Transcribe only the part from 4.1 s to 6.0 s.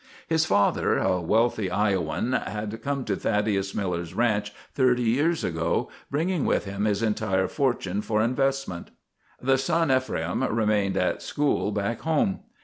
ranch thirty years ago,